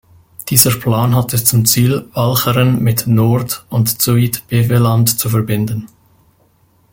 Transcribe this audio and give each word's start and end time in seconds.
Dieser 0.49 0.71
Plan 0.71 1.15
hatte 1.15 1.43
zum 1.43 1.63
Ziel, 1.63 2.09
Walcheren 2.15 2.81
mit 2.81 3.05
Noord- 3.05 3.67
und 3.69 4.01
Zuid-Beveland 4.01 5.19
zu 5.19 5.29
verbinden. 5.29 5.89